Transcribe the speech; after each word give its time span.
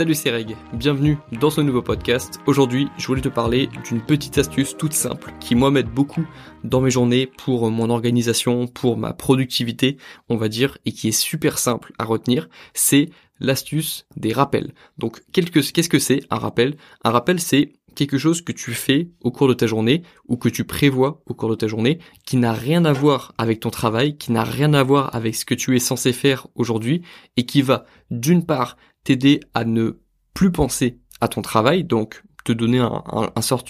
Salut 0.00 0.14
c'est 0.14 0.30
Reg, 0.30 0.56
bienvenue 0.72 1.18
dans 1.30 1.50
ce 1.50 1.60
nouveau 1.60 1.82
podcast. 1.82 2.40
Aujourd'hui, 2.46 2.88
je 2.96 3.06
voulais 3.06 3.20
te 3.20 3.28
parler 3.28 3.68
d'une 3.84 4.00
petite 4.00 4.38
astuce 4.38 4.74
toute 4.74 4.94
simple 4.94 5.30
qui 5.40 5.54
moi 5.54 5.70
m'aide 5.70 5.90
beaucoup 5.90 6.26
dans 6.64 6.80
mes 6.80 6.90
journées 6.90 7.26
pour 7.26 7.70
mon 7.70 7.90
organisation, 7.90 8.66
pour 8.66 8.96
ma 8.96 9.12
productivité, 9.12 9.98
on 10.30 10.38
va 10.38 10.48
dire, 10.48 10.78
et 10.86 10.92
qui 10.92 11.08
est 11.08 11.12
super 11.12 11.58
simple 11.58 11.92
à 11.98 12.04
retenir, 12.04 12.48
c'est 12.72 13.10
l'astuce 13.40 14.06
des 14.16 14.32
rappels. 14.32 14.72
Donc 14.96 15.20
qu'est-ce 15.32 15.90
que 15.90 15.98
c'est 15.98 16.20
un 16.30 16.38
rappel? 16.38 16.78
Un 17.04 17.10
rappel 17.10 17.38
c'est 17.38 17.72
quelque 17.94 18.16
chose 18.16 18.40
que 18.40 18.52
tu 18.52 18.72
fais 18.72 19.10
au 19.20 19.30
cours 19.30 19.48
de 19.48 19.54
ta 19.54 19.66
journée 19.66 20.02
ou 20.28 20.38
que 20.38 20.48
tu 20.48 20.64
prévois 20.64 21.20
au 21.26 21.34
cours 21.34 21.50
de 21.50 21.54
ta 21.54 21.66
journée 21.66 21.98
qui 22.24 22.38
n'a 22.38 22.54
rien 22.54 22.86
à 22.86 22.92
voir 22.94 23.34
avec 23.36 23.60
ton 23.60 23.68
travail, 23.68 24.16
qui 24.16 24.32
n'a 24.32 24.44
rien 24.44 24.72
à 24.72 24.82
voir 24.82 25.14
avec 25.14 25.34
ce 25.34 25.44
que 25.44 25.54
tu 25.54 25.76
es 25.76 25.80
censé 25.80 26.14
faire 26.14 26.46
aujourd'hui 26.54 27.02
et 27.36 27.44
qui 27.44 27.60
va 27.60 27.84
d'une 28.10 28.46
part 28.46 28.76
t'aider 29.04 29.40
à 29.54 29.64
ne 29.64 29.98
plus 30.34 30.52
penser 30.52 30.98
à 31.20 31.28
ton 31.28 31.42
travail, 31.42 31.84
donc 31.84 32.22
te 32.44 32.52
donner 32.52 32.86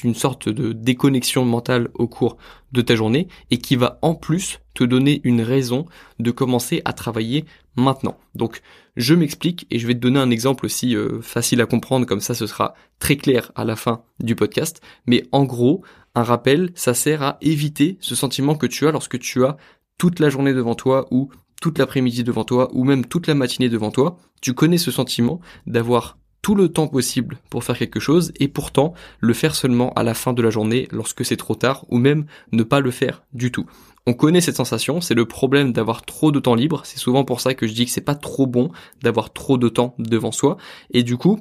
une 0.05 0.15
sorte 0.15 0.49
de 0.49 0.73
déconnexion 0.73 1.45
mentale 1.45 1.89
au 1.95 2.07
cours 2.07 2.37
de 2.73 2.83
ta 2.83 2.95
journée 2.95 3.29
et 3.51 3.59
qui 3.59 3.77
va 3.77 3.99
en 4.03 4.15
plus 4.15 4.61
te 4.75 4.85
donner 4.85 5.21
une 5.25 5.43
raison 5.43 5.87
de 6.19 6.31
commencer 6.31 6.83
à 6.85 6.93
travailler 6.93 7.45
maintenant. 7.77 8.17
Donc 8.35 8.63
je 8.97 9.15
m'explique 9.15 9.67
et 9.71 9.79
je 9.79 9.87
vais 9.87 9.95
te 9.95 9.99
donner 9.99 10.21
un 10.21 10.31
exemple 10.31 10.67
aussi 10.67 10.95
euh, 10.95 11.21
facile 11.21 11.61
à 11.61 11.67
comprendre 11.67 12.07
comme 12.07 12.21
ça 12.21 12.35
ce 12.35 12.47
sera 12.47 12.75
très 12.99 13.17
clair 13.17 13.51
à 13.55 13.65
la 13.65 13.77
fin 13.77 14.03
du 14.21 14.37
podcast. 14.37 14.81
Mais 15.07 15.25
en 15.33 15.45
gros, 15.45 15.83
un 16.15 16.23
rappel, 16.23 16.71
ça 16.75 16.95
sert 16.95 17.23
à 17.23 17.39
éviter 17.41 17.99
ce 18.01 18.15
sentiment 18.15 18.55
que 18.55 18.67
tu 18.67 18.87
as 18.87 18.93
lorsque 18.93 19.19
tu 19.19 19.45
as 19.45 19.57
toute 19.99 20.19
la 20.19 20.31
journée 20.31 20.55
devant 20.55 20.75
toi 20.75 21.07
ou 21.11 21.31
toute 21.61 21.79
l'après-midi 21.79 22.25
devant 22.25 22.45
toi 22.45 22.69
ou 22.73 22.85
même 22.85 23.05
toute 23.05 23.27
la 23.27 23.35
matinée 23.35 23.69
devant 23.69 23.91
toi, 23.91 24.17
tu 24.41 24.55
connais 24.55 24.79
ce 24.79 24.91
sentiment 24.91 25.41
d'avoir 25.67 26.19
tout 26.43 26.55
le 26.55 26.71
temps 26.71 26.89
possible 26.89 27.39
pour 27.51 27.65
faire 27.65 27.77
quelque 27.77 28.01
chose 28.01 28.33
et 28.41 28.49
pourtant 28.49 28.95
le 29.21 29.35
faire 29.35 29.55
seulement 29.55 29.93
à 29.93 30.03
la 30.03 30.15
fin 30.15 30.33
de 30.33 30.43
la 30.43 30.51
journée 30.51 30.89
lorsque 30.91 31.25
c'est 31.25 31.37
trop 31.37 31.55
tard 31.55 31.85
ou 31.91 31.99
même 31.99 32.25
ne 32.53 32.63
pas 32.63 32.81
le 32.81 32.91
faire 32.91 33.23
du 33.33 33.53
tout. 33.53 33.67
On 34.07 34.15
connaît 34.15 34.41
cette 34.41 34.57
sensation, 34.57 35.03
c'est 35.03 35.15
le 35.15 35.27
problème 35.27 35.73
d'avoir 35.73 36.03
trop 36.03 36.33
de 36.33 36.41
temps 36.41 36.55
libre, 36.55 36.83
c'est 36.85 36.99
souvent 36.99 37.25
pour 37.25 37.41
ça 37.41 37.55
que 37.55 37.67
je 37.67 37.75
dis 37.75 37.85
que 37.85 37.91
c'est 37.91 38.01
pas 38.01 38.15
trop 38.15 38.47
bon 38.47 38.71
d'avoir 39.03 39.33
trop 39.33 39.59
de 39.59 39.69
temps 39.69 39.95
devant 39.99 40.33
soi 40.33 40.57
et 40.91 41.03
du 41.03 41.19
coup, 41.19 41.41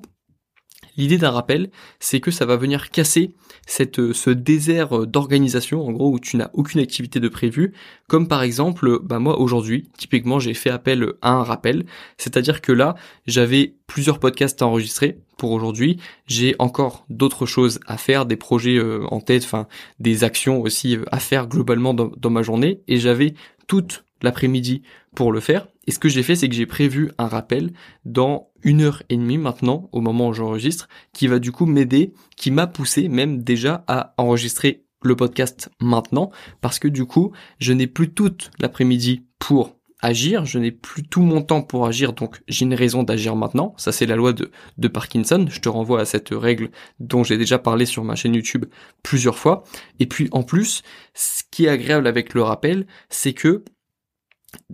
L'idée 0.97 1.17
d'un 1.17 1.31
rappel, 1.31 1.69
c'est 1.99 2.19
que 2.19 2.31
ça 2.31 2.45
va 2.45 2.55
venir 2.55 2.91
casser 2.91 3.33
cette, 3.65 3.99
euh, 3.99 4.13
ce 4.13 4.29
désert 4.29 4.97
euh, 4.97 5.05
d'organisation, 5.05 5.85
en 5.85 5.91
gros, 5.91 6.11
où 6.11 6.19
tu 6.19 6.37
n'as 6.37 6.49
aucune 6.53 6.81
activité 6.81 7.19
de 7.19 7.29
prévu. 7.29 7.73
Comme 8.07 8.27
par 8.27 8.43
exemple, 8.43 8.99
bah 9.03 9.19
moi 9.19 9.39
aujourd'hui, 9.39 9.89
typiquement, 9.97 10.39
j'ai 10.39 10.53
fait 10.53 10.69
appel 10.69 11.13
à 11.21 11.31
un 11.31 11.43
rappel. 11.43 11.85
C'est-à-dire 12.17 12.61
que 12.61 12.71
là, 12.71 12.95
j'avais 13.27 13.75
plusieurs 13.87 14.19
podcasts 14.19 14.61
à 14.61 14.67
enregistrer 14.67 15.19
pour 15.37 15.51
aujourd'hui. 15.51 15.97
J'ai 16.27 16.55
encore 16.59 17.05
d'autres 17.09 17.45
choses 17.45 17.79
à 17.85 17.97
faire, 17.97 18.25
des 18.25 18.35
projets 18.35 18.77
euh, 18.77 19.05
en 19.11 19.21
tête, 19.21 19.43
enfin, 19.43 19.67
des 19.99 20.23
actions 20.23 20.61
aussi 20.61 20.97
à 21.11 21.19
faire 21.19 21.47
globalement 21.47 21.93
dans, 21.93 22.11
dans 22.17 22.29
ma 22.29 22.41
journée. 22.41 22.81
Et 22.87 22.97
j'avais 22.97 23.33
toute 23.67 24.03
l'après-midi 24.21 24.81
pour 25.15 25.31
le 25.31 25.39
faire. 25.39 25.67
Et 25.87 25.91
ce 25.91 25.99
que 25.99 26.09
j'ai 26.09 26.23
fait, 26.23 26.35
c'est 26.35 26.49
que 26.49 26.55
j'ai 26.55 26.65
prévu 26.65 27.11
un 27.17 27.27
rappel 27.27 27.71
dans 28.05 28.49
une 28.61 28.81
heure 28.81 29.03
et 29.09 29.17
demie 29.17 29.37
maintenant, 29.37 29.89
au 29.91 30.01
moment 30.01 30.29
où 30.29 30.33
j'enregistre, 30.33 30.87
qui 31.13 31.27
va 31.27 31.39
du 31.39 31.51
coup 31.51 31.65
m'aider, 31.65 32.13
qui 32.35 32.51
m'a 32.51 32.67
poussé 32.67 33.07
même 33.07 33.41
déjà 33.41 33.83
à 33.87 34.13
enregistrer 34.17 34.85
le 35.01 35.15
podcast 35.15 35.69
maintenant, 35.79 36.31
parce 36.61 36.79
que 36.79 36.87
du 36.87 37.05
coup, 37.05 37.31
je 37.59 37.73
n'ai 37.73 37.87
plus 37.87 38.13
toute 38.13 38.51
l'après-midi 38.59 39.25
pour 39.39 39.79
agir, 40.01 40.45
je 40.45 40.59
n'ai 40.59 40.71
plus 40.71 41.03
tout 41.03 41.21
mon 41.21 41.41
temps 41.41 41.61
pour 41.61 41.85
agir, 41.85 42.13
donc 42.13 42.41
j'ai 42.47 42.65
une 42.65 42.73
raison 42.73 43.03
d'agir 43.03 43.35
maintenant. 43.35 43.73
Ça, 43.77 43.91
c'est 43.91 44.05
la 44.05 44.15
loi 44.15 44.33
de, 44.33 44.51
de 44.77 44.87
Parkinson. 44.87 45.45
Je 45.49 45.59
te 45.59 45.69
renvoie 45.69 46.01
à 46.01 46.05
cette 46.05 46.29
règle 46.31 46.69
dont 46.99 47.23
j'ai 47.23 47.37
déjà 47.37 47.59
parlé 47.59 47.85
sur 47.85 48.03
ma 48.03 48.15
chaîne 48.15 48.35
YouTube 48.35 48.65
plusieurs 49.03 49.37
fois. 49.37 49.63
Et 49.99 50.05
puis, 50.05 50.29
en 50.31 50.43
plus, 50.43 50.83
ce 51.13 51.43
qui 51.51 51.65
est 51.65 51.69
agréable 51.69 52.07
avec 52.07 52.33
le 52.33 52.43
rappel, 52.43 52.87
c'est 53.09 53.33
que 53.33 53.63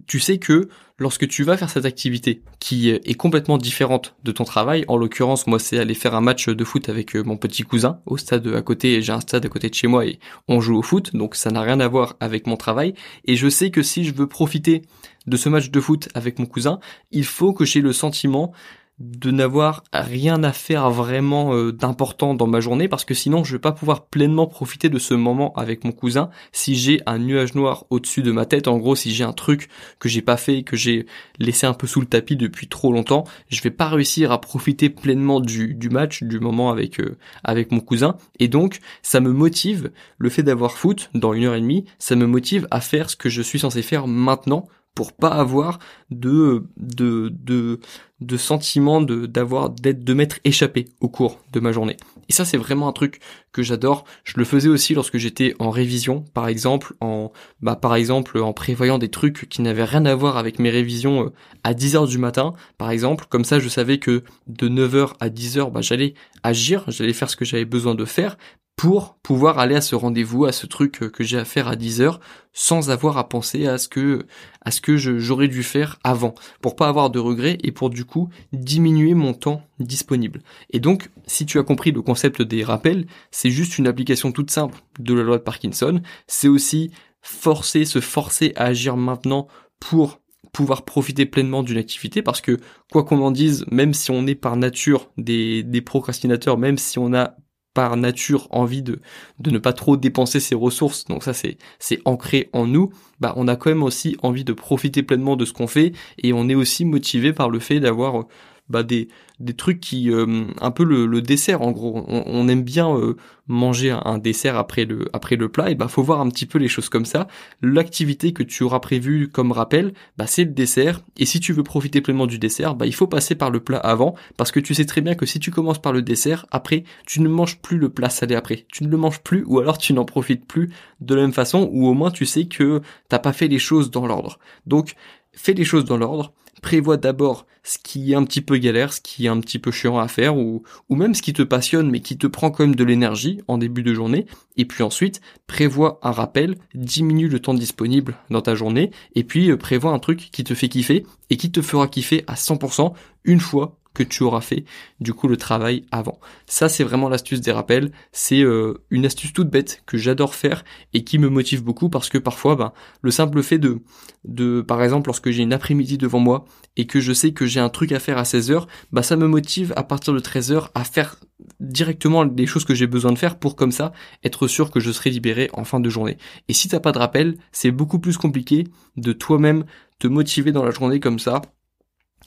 tu 0.08 0.19
sais 0.19 0.38
que 0.38 0.69
lorsque 0.97 1.28
tu 1.28 1.44
vas 1.44 1.58
faire 1.58 1.69
cette 1.69 1.86
activité 1.86 2.41
qui 2.59 2.90
est 2.90 3.16
complètement 3.16 3.58
différente 3.58 4.16
de 4.24 4.31
ton 4.31 4.44
travail, 4.44 4.86
en 4.88 4.97
l'occurrence 4.97 5.47
moi 5.47 5.59
c'est 5.59 5.80
aller 5.80 5.94
faire 5.94 6.16
un 6.16 6.22
match 6.22 6.47
de 6.47 6.63
foot 6.63 6.90
avec 6.90 7.16
euh, 7.16 7.24
mon 7.24 7.38
petit 7.38 7.63
cousin 7.63 8.00
au 8.06 8.18
stade 8.18 8.47
à 8.47 8.62
côté, 8.62 9.02
j'ai 9.02 9.12
un 9.12 9.19
stade 9.19 9.46
à 9.46 9.50
côté 9.50 9.69
de 9.69 9.74
chez 9.74 9.88
moi 9.88 10.06
et 10.06 10.19
on 10.47 10.62
joue 10.62 10.78
au 10.78 10.81
foot, 10.81 11.16
donc 11.16 11.35
ça 11.35 11.52
n'a 11.52 11.62
rien 11.62 11.80
à 11.80 11.88
voir 11.88 12.16
avec 12.19 12.47
mon 12.47 12.58
travail. 12.58 12.94
Et 13.25 13.35
je 13.35 13.50
sais 13.50 13.72
que 13.72 13.81
si 13.81 14.06
je 14.06 14.14
veux 14.14 14.28
profiter 14.28 14.84
de 15.28 15.38
ce 15.38 15.50
match 15.50 15.69
de 15.69 15.80
foot 15.80 16.09
avec 16.14 16.40
mon 16.40 16.46
cousin, 16.46 16.80
il 17.12 17.25
faut 17.25 17.53
que 17.53 17.66
j'ai 17.66 17.81
le 17.81 17.94
sentiment 17.94 18.53
de 19.00 19.30
n'avoir 19.30 19.84
rien 19.92 20.42
à 20.44 20.54
faire 20.54 20.90
vraiment 20.90 21.54
euh, 21.54 21.74
d'important 21.74 22.34
dans 22.34 22.48
ma 22.48 22.62
journée 22.62 22.88
parce 22.88 23.04
que 23.04 23.14
sinon 23.14 23.44
je 23.44 23.54
vais 23.54 23.60
pas 23.60 23.74
pouvoir 23.74 24.06
pleinement 24.06 24.48
profiter 24.48 24.88
de 24.88 25.00
ce 25.00 25.14
moment 25.14 25.54
avec 25.56 25.84
mon 25.84 25.92
cousin. 25.92 26.30
Si 26.54 26.76
j'ai 26.76 27.02
un 27.06 27.20
nuage 27.20 27.56
noir 27.56 27.86
au-dessus 27.90 28.22
de 28.22 28.32
ma 28.32 28.46
tête 28.46 28.70
en 28.70 28.78
gros 28.78 28.96
si 28.96 29.14
j'ai 29.14 29.26
un 29.26 29.34
truc 29.34 29.68
que 30.00 30.08
j'ai 30.08 30.22
pas 30.22 30.38
fait 30.38 30.64
que 30.64 30.78
j'ai 30.78 31.08
laissé 31.40 31.68
un 31.68 31.74
peu 31.74 31.88
sous 31.88 32.00
le 32.00 32.08
tapis 32.08 32.38
depuis 32.38 32.68
trop 32.68 32.94
longtemps 32.94 33.26
je 33.50 33.62
vais 33.62 33.72
pas 33.72 33.90
réussir 33.90 34.32
à 34.32 34.40
profiter 34.40 34.90
pleinement 34.90 35.42
du, 35.42 35.74
du 35.76 35.90
match 35.90 36.24
du 36.24 36.40
moment 36.40 36.70
avec 36.70 37.02
euh, 37.02 37.18
avec 37.44 37.72
mon 37.72 37.82
cousin. 37.82 38.16
Et 38.40 38.48
donc 38.48 38.80
ça 39.02 39.20
me 39.20 39.34
motive 39.34 39.92
le 40.18 40.30
fait 40.30 40.44
d'avoir 40.44 40.78
foot 40.78 41.10
dans 41.14 41.34
une 41.34 41.44
heure 41.44 41.56
et 41.56 41.62
demie 41.62 41.84
ça 42.00 42.16
me 42.16 42.28
motive 42.28 42.66
à 42.72 42.80
faire 42.80 43.10
ce 43.10 43.18
que 43.18 43.28
je 43.28 43.42
suis 43.42 43.60
censé 43.60 43.82
faire 43.82 44.08
maintenant 44.08 44.70
pour 44.96 45.12
pas 45.14 45.30
avoir 45.30 45.80
de 46.10 46.64
de 46.78 47.30
de 47.30 47.80
de 48.22 48.38
sentiment 48.38 49.02
de 49.02 49.26
d'avoir 49.26 49.70
d'être 49.70 50.04
de 50.04 50.14
m'être 50.14 50.40
échappé 50.46 50.86
au 51.02 51.10
cours 51.10 51.42
de 51.52 51.60
ma 51.60 51.74
journée. 51.74 51.98
Et 52.30 52.34
ça 52.34 52.46
c'est 52.46 52.58
vraiment 52.58 52.88
un 52.88 52.94
truc 52.94 53.20
que 53.52 53.62
j'adore. 53.62 54.06
Je 54.24 54.34
le 54.38 54.46
faisais 54.46 54.70
aussi 54.70 54.94
lorsque 54.94 55.18
j'étais 55.18 55.54
en 55.60 55.70
révision, 55.70 56.24
par 56.34 56.48
exemple 56.48 56.96
en 57.02 57.32
bah 57.62 57.76
par 57.76 57.96
exemple 57.96 58.40
en 58.40 58.54
prévoyant 58.54 58.98
des 58.98 59.10
trucs 59.10 59.50
qui 59.50 59.62
n'avaient 59.62 59.84
rien 59.84 60.06
à 60.06 60.16
voir 60.16 60.38
avec 60.38 60.60
mes 60.60 60.70
révisions 60.70 61.26
euh, 61.26 61.30
à 61.64 61.74
10h 61.74 62.08
du 62.08 62.18
matin, 62.18 62.54
par 62.78 62.90
exemple, 62.90 63.26
comme 63.30 63.44
ça 63.44 63.60
je 63.60 63.68
savais 63.68 64.00
que 64.00 64.24
de 64.48 64.70
9h 64.70 65.14
à 65.20 65.30
10h 65.30 65.72
bah 65.72 65.82
j'allais 65.82 66.14
agir, 66.42 66.86
j'allais 66.88 67.14
faire 67.14 67.30
ce 67.30 67.36
que 67.36 67.46
j'avais 67.46 67.66
besoin 67.66 67.96
de 67.96 68.06
faire 68.06 68.38
pour 68.75 69.16
pouvoir 69.24 69.58
aller 69.59 69.75
à 69.75 69.81
ce 69.81 69.96
rendez-vous, 69.96 70.46
à 70.46 70.52
ce 70.52 70.66
truc 70.68 71.02
euh, 71.02 71.09
que 71.09 71.24
j'ai 71.24 71.38
à 71.38 71.46
faire 71.46 71.68
à 71.68 71.75
10 71.75 72.02
heures, 72.02 72.19
sans 72.52 72.90
avoir 72.90 73.18
à 73.18 73.30
penser 73.30 73.68
à 73.68 73.78
ce 73.78 73.88
que, 73.88 74.25
à 74.62 74.72
ce 74.72 74.81
que 74.81 74.97
j'aurais 74.97 75.47
dû 75.47 75.63
faire 75.63 75.97
avant, 76.03 76.36
pour 76.62 76.75
pas 76.75 76.90
avoir 76.90 77.09
de 77.09 77.19
regrets 77.19 77.58
et 77.64 77.72
pour 77.72 77.90
du 77.90 78.06
coup 78.06 78.30
diminuer 78.52 79.14
mon 79.14 79.34
temps 79.34 79.64
disponible. 79.80 80.41
Et 80.72 80.80
donc, 80.80 81.09
si 81.25 81.46
tu 81.46 81.58
as 81.58 81.64
compris 81.64 81.91
le 81.91 82.02
concept 82.02 82.41
des 82.41 82.64
rappels, 82.64 83.08
c'est 83.31 83.50
juste 83.50 83.78
une 83.78 83.88
application 83.88 84.31
toute 84.31 84.52
simple 84.52 84.81
de 85.00 85.14
la 85.14 85.24
loi 85.24 85.38
de 85.38 85.44
Parkinson. 85.44 86.02
C'est 86.28 86.50
aussi 86.50 86.91
forcer, 87.22 87.85
se 87.85 88.02
forcer 88.02 88.52
à 88.56 88.66
agir 88.66 88.97
maintenant 88.97 89.47
pour 89.80 90.19
pouvoir 90.52 90.85
profiter 90.85 91.25
pleinement 91.25 91.64
d'une 91.64 91.78
activité 91.78 92.22
parce 92.22 92.40
que 92.40 92.59
quoi 92.90 93.03
qu'on 93.03 93.22
en 93.22 93.31
dise, 93.31 93.66
même 93.72 93.94
si 93.94 94.12
on 94.12 94.25
est 94.25 94.35
par 94.35 94.56
nature 94.56 95.09
des, 95.18 95.64
des 95.64 95.81
procrastinateurs, 95.81 96.58
même 96.58 96.78
si 96.78 96.97
on 96.97 97.14
a 97.14 97.35
par 97.75 97.97
nature 97.97 98.47
envie 98.50 98.81
de, 98.81 99.00
de 99.40 99.52
ne 99.52 99.59
pas 99.59 99.74
trop 99.74 99.97
dépenser 99.97 100.40
ses 100.40 100.56
ressources, 100.56 101.06
donc 101.06 101.24
ça 101.24 101.34
c'est 101.34 101.59
c'est 101.78 102.00
ancré 102.06 102.50
en 102.53 102.66
nous, 102.66 102.90
bah 103.19 103.34
on 103.36 103.47
a 103.47 103.56
quand 103.56 103.69
même 103.69 103.84
aussi 103.84 104.18
envie 104.24 104.46
de 104.46 104.53
profiter 104.53 105.03
pleinement 105.03 105.36
de 105.36 105.46
ce 105.46 105.53
qu'on 105.53 105.68
fait 105.68 105.91
et 106.18 106.34
on 106.34 106.50
est 106.50 106.56
aussi 106.56 106.85
motivé 106.85 107.34
par 107.34 107.50
le 107.52 107.59
fait 107.59 107.80
d'avoir 107.80 108.25
bah, 108.70 108.84
des, 108.84 109.09
des 109.40 109.53
trucs 109.53 109.80
qui 109.80 110.12
euh, 110.12 110.46
un 110.59 110.72
peu 110.72 110.84
le, 110.84 111.22
dessert 111.22 111.62
en 111.62 111.72
gros. 111.72 112.03
On, 112.08 112.48
aime 112.48 112.64
bien 112.64 112.96
euh, 112.96 113.16
manger 113.48 113.92
un, 113.92 114.18
dessert 114.18 114.58
après 114.58 114.86
le 114.86 115.08
après 115.14 115.36
le 115.36 115.50
plat. 115.50 115.70
Et 115.70 115.76
bah 115.76 115.88
faut 115.88 116.03
voir 116.03 116.22
un 116.22 116.29
petit 116.29 116.46
peu 116.46 116.58
les 116.58 116.67
choses 116.67 116.90
comme 116.90 117.06
ça. 117.06 117.28
L'activité 117.62 118.34
que 118.34 118.44
tu 118.44 118.64
auras 118.64 118.79
prévue 118.79 119.29
comme 119.29 119.52
rappel 119.52 119.94
bah 120.17 120.28
c'est 120.28 120.46
le 120.46 120.52
dessert. 120.52 121.02
Et 121.17 121.26
si 121.26 121.40
tu 121.40 121.53
veux 121.53 121.64
profiter 121.64 122.02
pleinement 122.02 122.28
du 122.28 122.40
dessert 122.40 122.76
bah 122.76 122.85
il 122.88 122.96
faut 122.96 123.08
passer 123.08 123.35
par 123.35 123.52
le 123.52 123.59
plat 123.59 123.78
avant. 123.78 124.16
Parce 124.38 124.52
que 124.52 124.59
tu 124.59 124.73
sais 124.73 124.85
très 124.85 125.02
bien 125.02 125.16
que 125.16 125.26
si 125.26 125.40
tu 125.40 125.52
commences 125.52 125.82
par 125.82 125.94
le 125.94 126.02
dessert 126.02 126.46
après 126.52 126.84
tu 127.06 127.22
ne 127.22 127.29
manges 127.29 127.59
plus 127.62 127.78
le 127.78 127.90
plat 127.90 128.09
salé 128.09 128.35
après. 128.35 128.66
Tu 128.72 128.84
ne 128.84 128.90
le 128.90 128.97
manges 128.97 129.22
plus 129.22 129.44
ou 129.46 129.59
alors 129.59 129.78
tu 129.78 129.94
n'en 129.94 130.06
profites 130.06 130.46
plus 130.46 130.72
de 131.02 131.16
la 131.16 131.22
même 131.22 131.34
façon 131.34 131.70
ou 131.72 131.88
au 131.88 131.94
moins 131.94 132.12
tu 132.12 132.26
sais 132.26 132.46
que 132.46 132.82
t'as 133.09 133.20
pas 133.20 133.34
fait 133.34 133.47
les 133.47 133.59
choses 133.59 133.91
dans 133.91 134.08
l'ordre. 134.08 134.40
Donc 134.66 134.96
fais 135.34 135.53
les 135.53 135.66
choses 135.66 135.85
dans 135.85 135.97
l'ordre 135.97 136.34
prévois 136.61 136.97
d'abord 136.97 137.46
ce 137.63 137.78
qui 137.79 138.11
est 138.11 138.16
un 138.16 138.23
petit 138.23 138.41
peu 138.41 138.57
galère, 138.57 138.93
ce 138.93 139.02
qui 139.02 139.25
est 139.25 139.29
un 139.29 139.40
petit 139.40 139.59
peu 139.59 139.72
chiant 139.72 139.97
à 139.97 140.07
faire, 140.07 140.37
ou, 140.37 140.63
même 140.90 141.16
ce 141.16 141.22
qui 141.22 141.34
te 141.34 141.41
passionne 141.41 141.90
mais 141.90 141.99
qui 141.99 142.17
te 142.17 142.28
prend 142.28 142.52
quand 142.52 142.63
même 142.63 142.75
de 142.75 142.84
l'énergie 142.84 143.41
en 143.47 143.57
début 143.57 143.84
de 143.84 143.93
journée, 143.93 144.28
et 144.55 144.66
puis 144.66 144.84
ensuite 144.84 145.22
prévois 145.47 145.99
un 146.03 146.11
rappel, 146.11 146.55
diminue 146.75 147.28
le 147.28 147.40
temps 147.40 147.53
disponible 147.53 148.16
dans 148.29 148.41
ta 148.41 148.55
journée, 148.55 148.91
et 149.16 149.23
puis 149.23 149.49
euh, 149.49 149.57
prévois 149.57 149.91
un 149.91 149.99
truc 149.99 150.29
qui 150.31 150.43
te 150.43 150.53
fait 150.53 150.69
kiffer 150.69 151.05
et 151.29 151.37
qui 151.37 151.52
te 151.52 151.61
fera 151.61 151.87
kiffer 151.87 152.23
à 152.28 152.35
100% 152.35 152.93
une 153.23 153.40
fois 153.40 153.78
que 153.96 154.03
tu 154.03 154.22
auras 154.22 154.42
fait 154.42 154.66
du 155.00 155.14
coup 155.14 155.28
le 155.28 155.38
travail 155.38 155.86
avant. 155.92 156.20
Ça 156.46 156.70
c'est 156.70 156.84
vraiment 156.84 157.09
l'astuce 157.09 157.42
des 157.42 157.52
rappels, 157.52 157.92
c'est 158.12 158.42
euh, 158.42 158.84
une 158.92 159.06
astuce 159.06 159.34
toute 159.34 159.50
bête 159.50 159.82
que 159.88 159.97
j'adore 159.97 160.36
faire 160.36 160.64
et 160.94 161.03
qui 161.03 161.18
me 161.18 161.30
motive 161.30 161.64
beaucoup 161.64 161.90
parce 161.90 162.09
que 162.09 162.20
parfois 162.20 162.56
ben, 162.56 162.74
le 163.02 163.09
simple 163.09 163.42
fait 163.42 163.58
de 163.58 163.80
de 164.24 164.62
par 164.62 164.84
exemple 164.84 165.08
lorsque 165.08 165.32
j'ai 165.32 165.42
une 165.42 165.53
après-midi 165.53 165.97
devant 165.97 166.20
moi 166.20 166.46
et 166.78 166.86
que 166.86 167.00
je 167.00 167.14
sais 167.14 167.32
que 167.32 167.46
j'ai 167.46 167.59
un 167.59 167.70
truc 167.70 167.92
à 167.92 168.00
faire 168.00 168.18
à 168.18 168.24
16h, 168.24 168.68
bah 168.92 169.02
ça 169.02 169.16
me 169.16 169.28
motive 169.28 169.74
à 169.76 169.84
partir 169.84 170.14
de 170.14 170.20
13h 170.20 170.70
à 170.76 170.84
faire 170.84 171.16
directement 171.59 172.24
les 172.24 172.46
choses 172.46 172.66
que 172.66 172.76
j'ai 172.76 172.88
besoin 172.88 173.12
de 173.12 173.18
faire 173.18 173.38
pour 173.38 173.56
comme 173.56 173.72
ça 173.72 173.94
être 174.24 174.48
sûr 174.48 174.72
que 174.72 174.80
je 174.80 174.91
serai 174.91 175.09
libéré 175.09 175.50
en 175.53 175.64
fin 175.64 175.80
de 175.80 175.90
journée. 175.90 176.18
Et 176.48 176.53
si 176.53 176.68
t'as 176.68 176.80
pas 176.80 176.91
de 176.91 176.98
rappel, 176.98 177.38
c'est 177.52 177.72
beaucoup 177.72 178.00
plus 178.00 178.18
compliqué 178.18 178.66
de 178.98 179.14
toi-même 179.14 179.66
te 180.00 180.08
motiver 180.08 180.52
dans 180.52 180.64
la 180.64 180.72
journée 180.72 181.00
comme 181.00 181.20
ça 181.20 181.41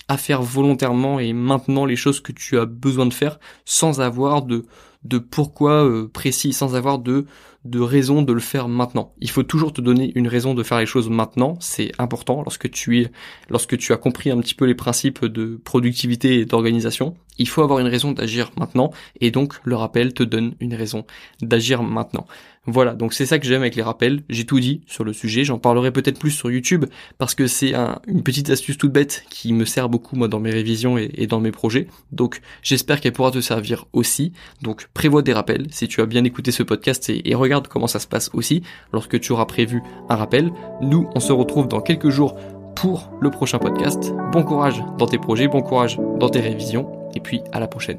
à 0.06 0.16
faire 0.16 0.42
volontairement 0.42 1.20
et 1.20 1.32
maintenant 1.32 1.84
les 1.84 1.96
choses 1.96 2.20
que 2.20 2.32
tu 2.32 2.58
as 2.58 2.64
besoin 2.64 3.06
de 3.06 3.14
faire 3.14 3.38
sans 3.64 4.00
avoir 4.00 4.42
de 4.42 4.64
de 5.04 5.18
pourquoi 5.18 5.84
euh, 5.84 6.08
précis, 6.08 6.52
sans 6.52 6.74
avoir 6.74 6.98
de 6.98 7.26
de 7.64 7.80
raison 7.80 8.22
de 8.22 8.32
le 8.32 8.40
faire 8.40 8.68
maintenant. 8.68 9.12
Il 9.20 9.30
faut 9.30 9.42
toujours 9.42 9.72
te 9.72 9.80
donner 9.80 10.12
une 10.14 10.28
raison 10.28 10.54
de 10.54 10.62
faire 10.62 10.78
les 10.78 10.86
choses 10.86 11.10
maintenant, 11.10 11.56
c'est 11.60 11.92
important 11.98 12.42
lorsque 12.42 12.70
tu 12.70 13.00
es 13.00 13.10
lorsque 13.50 13.76
tu 13.76 13.92
as 13.92 13.96
compris 13.96 14.30
un 14.30 14.40
petit 14.40 14.54
peu 14.54 14.64
les 14.64 14.74
principes 14.74 15.24
de 15.24 15.60
productivité 15.64 16.40
et 16.40 16.44
d'organisation, 16.46 17.16
il 17.38 17.48
faut 17.48 17.62
avoir 17.62 17.78
une 17.78 17.86
raison 17.86 18.12
d'agir 18.12 18.50
maintenant 18.56 18.90
et 19.20 19.30
donc 19.30 19.54
le 19.64 19.76
rappel 19.76 20.12
te 20.12 20.22
donne 20.22 20.54
une 20.60 20.74
raison 20.74 21.04
d'agir 21.40 21.82
maintenant. 21.82 22.26
Voilà, 22.70 22.92
donc 22.92 23.14
c'est 23.14 23.24
ça 23.24 23.38
que 23.38 23.46
j'aime 23.46 23.62
avec 23.62 23.76
les 23.76 23.82
rappels. 23.82 24.20
J'ai 24.28 24.44
tout 24.44 24.60
dit 24.60 24.82
sur 24.86 25.02
le 25.02 25.14
sujet. 25.14 25.42
J'en 25.42 25.58
parlerai 25.58 25.90
peut-être 25.90 26.18
plus 26.18 26.32
sur 26.32 26.50
YouTube 26.50 26.84
parce 27.16 27.34
que 27.34 27.46
c'est 27.46 27.72
une 28.06 28.22
petite 28.22 28.50
astuce 28.50 28.76
toute 28.76 28.92
bête 28.92 29.24
qui 29.30 29.54
me 29.54 29.64
sert 29.64 29.88
beaucoup 29.88 30.16
moi 30.16 30.28
dans 30.28 30.38
mes 30.38 30.50
révisions 30.50 30.98
et, 30.98 31.26
dans 31.26 31.40
mes 31.40 31.50
projets. 31.50 31.86
Donc 32.12 32.42
j'espère 32.62 33.00
qu'elle 33.00 33.14
pourra 33.14 33.30
te 33.30 33.40
servir 33.40 33.86
aussi. 33.94 34.34
Donc 34.60 34.86
prévois 34.92 35.22
des 35.22 35.32
rappels 35.32 35.66
si 35.70 35.88
tu 35.88 36.02
as 36.02 36.06
bien 36.06 36.24
écouté 36.24 36.50
ce 36.50 36.62
podcast 36.62 37.08
et, 37.08 37.34
regarde 37.34 37.68
comment 37.68 37.86
ça 37.86 38.00
se 38.00 38.06
passe 38.06 38.30
aussi 38.34 38.62
lorsque 38.92 39.18
tu 39.18 39.32
auras 39.32 39.46
prévu 39.46 39.80
un 40.10 40.16
rappel. 40.16 40.52
Nous, 40.82 41.08
on 41.14 41.20
se 41.20 41.32
retrouve 41.32 41.68
dans 41.68 41.80
quelques 41.80 42.10
jours 42.10 42.36
pour 42.74 43.10
le 43.20 43.30
prochain 43.30 43.58
podcast. 43.58 44.12
Bon 44.32 44.42
courage 44.42 44.82
dans 44.98 45.06
tes 45.06 45.18
projets, 45.18 45.48
bon 45.48 45.62
courage 45.62 45.98
dans 46.18 46.28
tes 46.28 46.40
révisions 46.40 46.97
et 47.14 47.20
puis 47.20 47.42
à 47.52 47.60
la 47.60 47.66
prochaine. 47.66 47.98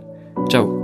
Ciao 0.50 0.78